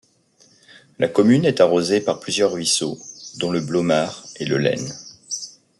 La 0.97 1.07
commune 1.07 1.45
est 1.45 1.61
arrosée 1.61 2.01
par 2.01 2.19
plusieurs 2.19 2.53
ruisseaux, 2.53 2.97
dont 3.37 3.51
le 3.51 3.61
Blomard 3.61 4.25
et 4.37 4.45
le 4.45 4.57
Leyne. 4.57 4.91